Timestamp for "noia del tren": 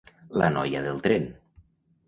0.55-1.31